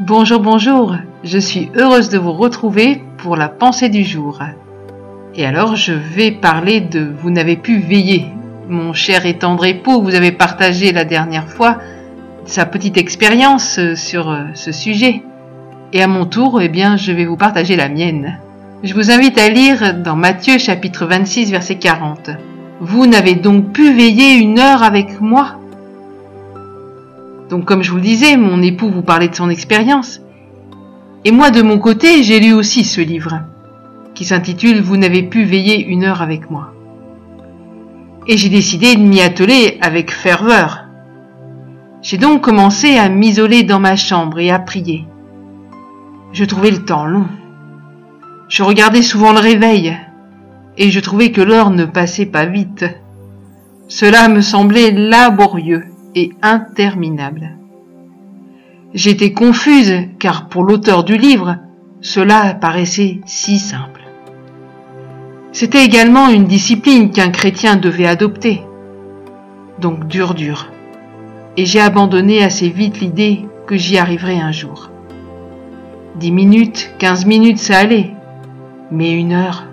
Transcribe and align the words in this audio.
Bonjour, 0.00 0.40
bonjour, 0.40 0.96
je 1.22 1.38
suis 1.38 1.70
heureuse 1.76 2.08
de 2.08 2.18
vous 2.18 2.32
retrouver 2.32 3.00
pour 3.18 3.36
la 3.36 3.48
pensée 3.48 3.88
du 3.88 4.02
jour. 4.02 4.40
Et 5.36 5.46
alors 5.46 5.76
je 5.76 5.92
vais 5.92 6.32
parler 6.32 6.80
de 6.80 7.08
Vous 7.22 7.30
n'avez 7.30 7.54
pu 7.54 7.78
veiller. 7.78 8.26
Mon 8.68 8.92
cher 8.92 9.24
et 9.24 9.38
tendre 9.38 9.64
époux, 9.64 10.02
vous 10.02 10.16
avez 10.16 10.32
partagé 10.32 10.90
la 10.90 11.04
dernière 11.04 11.48
fois 11.48 11.78
sa 12.44 12.66
petite 12.66 12.96
expérience 12.96 13.78
sur 13.94 14.30
euh, 14.30 14.46
ce 14.54 14.72
sujet. 14.72 15.22
Et 15.92 16.02
à 16.02 16.08
mon 16.08 16.26
tour, 16.26 16.60
eh 16.60 16.68
bien, 16.68 16.96
je 16.96 17.12
vais 17.12 17.24
vous 17.24 17.36
partager 17.36 17.76
la 17.76 17.88
mienne. 17.88 18.40
Je 18.82 18.94
vous 18.94 19.12
invite 19.12 19.38
à 19.38 19.48
lire 19.48 19.94
dans 19.94 20.16
Matthieu 20.16 20.58
chapitre 20.58 21.06
26 21.06 21.52
verset 21.52 21.76
40. 21.76 22.30
Vous 22.80 23.06
n'avez 23.06 23.36
donc 23.36 23.70
pu 23.70 23.92
veiller 23.92 24.34
une 24.34 24.58
heure 24.58 24.82
avec 24.82 25.20
moi? 25.20 25.60
Donc 27.54 27.66
comme 27.66 27.84
je 27.84 27.92
vous 27.92 27.98
le 27.98 28.02
disais, 28.02 28.36
mon 28.36 28.60
époux 28.62 28.90
vous 28.90 29.02
parlait 29.02 29.28
de 29.28 29.34
son 29.36 29.48
expérience. 29.48 30.20
Et 31.24 31.30
moi 31.30 31.52
de 31.52 31.62
mon 31.62 31.78
côté, 31.78 32.24
j'ai 32.24 32.40
lu 32.40 32.52
aussi 32.52 32.82
ce 32.82 33.00
livre, 33.00 33.42
qui 34.12 34.24
s'intitule 34.24 34.80
Vous 34.80 34.96
n'avez 34.96 35.22
pu 35.22 35.44
veiller 35.44 35.86
une 35.86 36.02
heure 36.02 36.20
avec 36.20 36.50
moi. 36.50 36.72
Et 38.26 38.36
j'ai 38.36 38.48
décidé 38.48 38.96
de 38.96 39.02
m'y 39.02 39.20
atteler 39.20 39.78
avec 39.82 40.10
ferveur. 40.10 40.86
J'ai 42.02 42.18
donc 42.18 42.40
commencé 42.40 42.96
à 42.96 43.08
m'isoler 43.08 43.62
dans 43.62 43.78
ma 43.78 43.94
chambre 43.94 44.40
et 44.40 44.50
à 44.50 44.58
prier. 44.58 45.04
Je 46.32 46.44
trouvais 46.44 46.72
le 46.72 46.84
temps 46.84 47.06
long. 47.06 47.28
Je 48.48 48.64
regardais 48.64 49.02
souvent 49.02 49.32
le 49.32 49.38
réveil, 49.38 49.96
et 50.76 50.90
je 50.90 50.98
trouvais 50.98 51.30
que 51.30 51.40
l'heure 51.40 51.70
ne 51.70 51.84
passait 51.84 52.26
pas 52.26 52.46
vite. 52.46 52.84
Cela 53.86 54.26
me 54.26 54.40
semblait 54.40 54.90
laborieux 54.90 55.84
et 56.14 56.32
interminable. 56.42 57.56
J'étais 58.94 59.32
confuse 59.32 60.08
car 60.18 60.48
pour 60.48 60.62
l'auteur 60.62 61.04
du 61.04 61.16
livre, 61.16 61.56
cela 62.00 62.54
paraissait 62.54 63.20
si 63.26 63.58
simple. 63.58 64.02
C'était 65.52 65.84
également 65.84 66.28
une 66.28 66.44
discipline 66.44 67.10
qu'un 67.10 67.30
chrétien 67.30 67.76
devait 67.76 68.06
adopter. 68.06 68.62
Donc 69.80 70.06
dur 70.06 70.34
dur. 70.34 70.70
Et 71.56 71.64
j'ai 71.64 71.80
abandonné 71.80 72.42
assez 72.42 72.68
vite 72.68 73.00
l'idée 73.00 73.46
que 73.66 73.76
j'y 73.76 73.98
arriverais 73.98 74.38
un 74.38 74.52
jour. 74.52 74.90
Dix 76.16 76.32
minutes, 76.32 76.92
quinze 76.98 77.26
minutes, 77.26 77.58
ça 77.58 77.78
allait. 77.78 78.12
Mais 78.90 79.12
une 79.12 79.32
heure. 79.32 79.64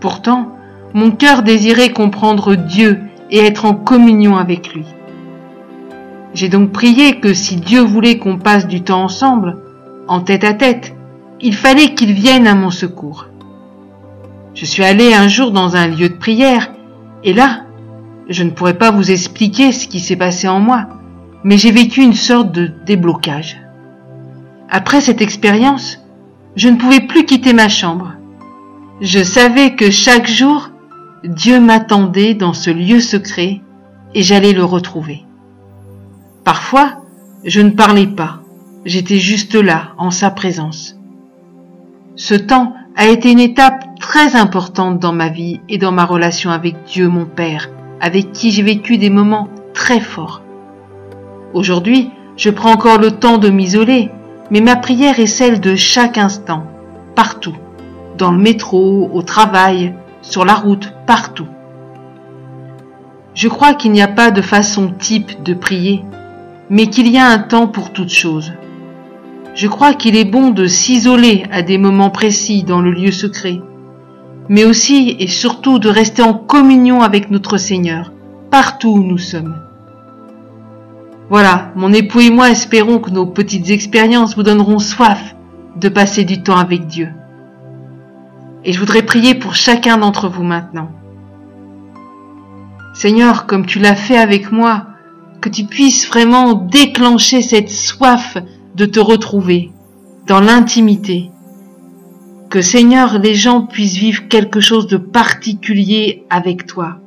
Pourtant, 0.00 0.56
mon 0.94 1.10
cœur 1.10 1.42
désirait 1.42 1.92
comprendre 1.92 2.54
Dieu 2.54 3.00
et 3.30 3.40
être 3.40 3.64
en 3.66 3.74
communion 3.74 4.36
avec 4.36 4.74
lui. 4.74 4.84
J'ai 6.34 6.48
donc 6.48 6.72
prié 6.72 7.20
que 7.20 7.34
si 7.34 7.56
Dieu 7.56 7.80
voulait 7.80 8.18
qu'on 8.18 8.38
passe 8.38 8.66
du 8.66 8.82
temps 8.82 9.04
ensemble, 9.04 9.58
en 10.06 10.20
tête 10.20 10.44
à 10.44 10.54
tête, 10.54 10.94
il 11.40 11.54
fallait 11.54 11.94
qu'il 11.94 12.12
vienne 12.12 12.46
à 12.46 12.54
mon 12.54 12.70
secours. 12.70 13.26
Je 14.54 14.64
suis 14.64 14.84
allé 14.84 15.14
un 15.14 15.28
jour 15.28 15.52
dans 15.52 15.76
un 15.76 15.86
lieu 15.86 16.08
de 16.08 16.14
prière, 16.14 16.72
et 17.24 17.32
là, 17.32 17.62
je 18.28 18.42
ne 18.42 18.50
pourrais 18.50 18.76
pas 18.76 18.90
vous 18.90 19.10
expliquer 19.10 19.72
ce 19.72 19.88
qui 19.88 20.00
s'est 20.00 20.16
passé 20.16 20.48
en 20.48 20.60
moi, 20.60 20.86
mais 21.44 21.56
j'ai 21.56 21.70
vécu 21.70 22.02
une 22.02 22.14
sorte 22.14 22.52
de 22.52 22.70
déblocage. 22.84 23.56
Après 24.68 25.00
cette 25.00 25.22
expérience, 25.22 25.98
je 26.56 26.68
ne 26.68 26.76
pouvais 26.76 27.00
plus 27.00 27.24
quitter 27.24 27.52
ma 27.52 27.68
chambre. 27.68 28.14
Je 29.00 29.22
savais 29.22 29.76
que 29.76 29.90
chaque 29.90 30.28
jour, 30.28 30.70
Dieu 31.24 31.60
m'attendait 31.60 32.34
dans 32.34 32.52
ce 32.52 32.70
lieu 32.70 33.00
secret 33.00 33.60
et 34.14 34.22
j'allais 34.22 34.52
le 34.52 34.64
retrouver. 34.64 35.24
Parfois, 36.48 37.02
je 37.44 37.60
ne 37.60 37.72
parlais 37.72 38.06
pas, 38.06 38.38
j'étais 38.86 39.18
juste 39.18 39.54
là, 39.54 39.88
en 39.98 40.10
sa 40.10 40.30
présence. 40.30 40.96
Ce 42.16 42.32
temps 42.32 42.72
a 42.96 43.06
été 43.06 43.30
une 43.30 43.38
étape 43.38 43.84
très 44.00 44.34
importante 44.34 44.98
dans 44.98 45.12
ma 45.12 45.28
vie 45.28 45.60
et 45.68 45.76
dans 45.76 45.92
ma 45.92 46.06
relation 46.06 46.50
avec 46.50 46.84
Dieu 46.86 47.06
mon 47.08 47.26
Père, 47.26 47.68
avec 48.00 48.32
qui 48.32 48.50
j'ai 48.50 48.62
vécu 48.62 48.96
des 48.96 49.10
moments 49.10 49.50
très 49.74 50.00
forts. 50.00 50.40
Aujourd'hui, 51.52 52.08
je 52.38 52.48
prends 52.48 52.72
encore 52.72 52.96
le 52.96 53.10
temps 53.10 53.36
de 53.36 53.50
m'isoler, 53.50 54.10
mais 54.50 54.62
ma 54.62 54.76
prière 54.76 55.20
est 55.20 55.26
celle 55.26 55.60
de 55.60 55.76
chaque 55.76 56.16
instant, 56.16 56.64
partout, 57.14 57.56
dans 58.16 58.32
le 58.32 58.38
métro, 58.38 59.10
au 59.12 59.20
travail, 59.20 59.94
sur 60.22 60.46
la 60.46 60.54
route, 60.54 60.94
partout. 61.06 61.48
Je 63.34 63.48
crois 63.48 63.74
qu'il 63.74 63.92
n'y 63.92 64.00
a 64.00 64.08
pas 64.08 64.30
de 64.30 64.40
façon 64.40 64.88
type 64.98 65.42
de 65.42 65.52
prier, 65.52 66.06
mais 66.70 66.88
qu'il 66.88 67.08
y 67.08 67.18
a 67.18 67.26
un 67.26 67.38
temps 67.38 67.66
pour 67.66 67.92
toute 67.92 68.10
chose. 68.10 68.52
Je 69.54 69.66
crois 69.66 69.94
qu'il 69.94 70.16
est 70.16 70.24
bon 70.24 70.50
de 70.50 70.66
s'isoler 70.66 71.44
à 71.50 71.62
des 71.62 71.78
moments 71.78 72.10
précis 72.10 72.62
dans 72.62 72.80
le 72.80 72.90
lieu 72.90 73.10
secret, 73.10 73.60
mais 74.48 74.64
aussi 74.64 75.16
et 75.18 75.28
surtout 75.28 75.78
de 75.78 75.88
rester 75.88 76.22
en 76.22 76.34
communion 76.34 77.02
avec 77.02 77.30
notre 77.30 77.56
Seigneur, 77.56 78.12
partout 78.50 78.90
où 78.90 79.02
nous 79.02 79.18
sommes. 79.18 79.56
Voilà, 81.30 81.72
mon 81.74 81.92
époux 81.92 82.20
et 82.20 82.30
moi 82.30 82.50
espérons 82.50 83.00
que 83.00 83.10
nos 83.10 83.26
petites 83.26 83.70
expériences 83.70 84.36
vous 84.36 84.42
donneront 84.42 84.78
soif 84.78 85.34
de 85.76 85.88
passer 85.88 86.24
du 86.24 86.42
temps 86.42 86.56
avec 86.56 86.86
Dieu. 86.86 87.08
Et 88.64 88.72
je 88.72 88.80
voudrais 88.80 89.02
prier 89.02 89.34
pour 89.34 89.54
chacun 89.54 89.98
d'entre 89.98 90.28
vous 90.28 90.42
maintenant. 90.42 90.90
Seigneur, 92.94 93.46
comme 93.46 93.66
tu 93.66 93.78
l'as 93.78 93.94
fait 93.94 94.16
avec 94.16 94.50
moi, 94.50 94.87
que 95.40 95.48
tu 95.48 95.64
puisses 95.64 96.08
vraiment 96.08 96.54
déclencher 96.54 97.42
cette 97.42 97.70
soif 97.70 98.36
de 98.74 98.84
te 98.84 99.00
retrouver 99.00 99.70
dans 100.26 100.40
l'intimité. 100.40 101.30
Que 102.50 102.62
Seigneur, 102.62 103.18
les 103.18 103.34
gens 103.34 103.62
puissent 103.62 103.96
vivre 103.96 104.28
quelque 104.28 104.60
chose 104.60 104.86
de 104.86 104.96
particulier 104.96 106.24
avec 106.30 106.66
toi. 106.66 106.98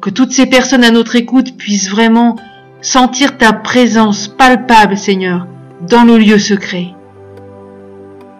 Que 0.00 0.10
toutes 0.10 0.32
ces 0.32 0.46
personnes 0.46 0.84
à 0.84 0.90
notre 0.90 1.16
écoute 1.16 1.56
puissent 1.56 1.90
vraiment 1.90 2.36
sentir 2.80 3.38
ta 3.38 3.52
présence 3.52 4.28
palpable, 4.28 4.96
Seigneur, 4.96 5.46
dans 5.88 6.04
nos 6.04 6.18
lieux 6.18 6.38
secrets. 6.38 6.92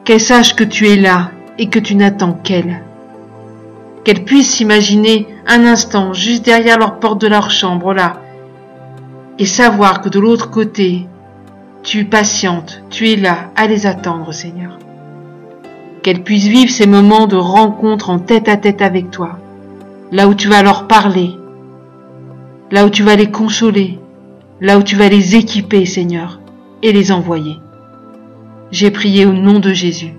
Qu'elles 0.05 0.21
sachent 0.21 0.55
que 0.55 0.65
tu 0.65 0.89
es 0.89 0.97
là 0.97 1.31
et 1.59 1.71
que 1.71 1.79
tu 1.79 1.95
n'attends 1.95 2.35
qu'elles. 2.35 2.83
Qu'elles 4.05 4.25
puissent 4.25 4.57
s'imaginer 4.57 5.27
un 5.47 5.65
instant 5.65 6.13
juste 6.13 6.45
derrière 6.45 6.79
leur 6.79 7.01
porte 7.01 7.21
de 7.23 7.27
leur 7.27 7.51
chambre, 7.51 7.95
là, 7.95 8.21
et 9.39 9.47
savoir 9.47 10.01
que 10.01 10.09
de 10.09 10.19
l'autre 10.19 10.51
côté, 10.51 11.07
tu 11.83 12.05
patientes, 12.05 12.83
tu 12.91 13.11
es 13.11 13.17
là 13.17 13.51
à 13.57 13.67
les 13.67 13.87
attendre, 13.87 14.33
Seigneur. 14.33 14.79
Qu'elles 16.03 16.23
puissent 16.23 16.47
vivre 16.47 16.71
ces 16.71 16.87
moments 16.87 17.27
de 17.27 17.37
rencontre 17.37 18.11
en 18.11 18.19
tête 18.19 18.49
à 18.49 18.57
tête 18.57 18.83
avec 18.83 19.11
toi, 19.11 19.39
là 20.13 20.29
où 20.29 20.35
tu 20.35 20.49
vas 20.49 20.63
leur 20.63 20.87
parler, 20.87 21.37
là 22.71 22.87
où 22.87 22.91
tu 22.91 23.03
vas 23.03 23.17
les 23.17 23.31
consoler, 23.31 23.99
là 24.61 24.79
où 24.79 24.83
tu 24.83 24.97
vas 24.97 25.09
les 25.09 25.37
équiper, 25.37 25.85
Seigneur, 25.85 26.41
et 26.83 26.93
les 26.93 27.13
envoyer. 27.13 27.57
J'ai 28.71 28.91
prié 28.91 29.27
au 29.27 29.33
nom 29.33 29.61
de 29.61 29.73
Jésus. 29.73 30.15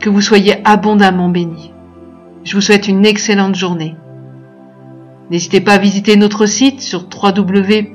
Que 0.00 0.10
vous 0.10 0.20
soyez 0.20 0.56
abondamment 0.66 1.28
bénis. 1.28 1.72
Je 2.44 2.54
vous 2.54 2.60
souhaite 2.60 2.88
une 2.88 3.06
excellente 3.06 3.54
journée. 3.54 3.94
N'hésitez 5.32 5.62
pas 5.62 5.72
à 5.72 5.78
visiter 5.78 6.16
notre 6.16 6.44
site 6.44 6.82
sur 6.82 7.06
www.mfpg.be 7.10 7.92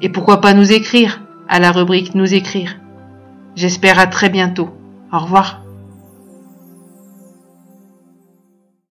et 0.00 0.08
pourquoi 0.08 0.40
pas 0.40 0.54
nous 0.54 0.72
écrire 0.72 1.20
à 1.50 1.60
la 1.60 1.70
rubrique 1.70 2.14
Nous 2.14 2.32
écrire. 2.32 2.78
J'espère 3.54 3.98
à 3.98 4.06
très 4.06 4.30
bientôt. 4.30 4.70
Au 5.12 5.18
revoir. 5.18 5.60